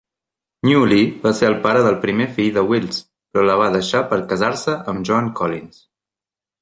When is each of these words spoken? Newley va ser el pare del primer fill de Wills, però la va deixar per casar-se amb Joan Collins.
Newley 0.67 1.03
va 1.25 1.33
ser 1.39 1.47
el 1.49 1.57
pare 1.65 1.83
del 1.87 1.99
primer 2.05 2.27
fill 2.37 2.49
de 2.55 2.63
Wills, 2.71 3.03
però 3.35 3.43
la 3.49 3.59
va 3.63 3.69
deixar 3.79 4.03
per 4.15 4.21
casar-se 4.33 4.77
amb 4.95 5.07
Joan 5.11 5.31
Collins. 5.43 5.79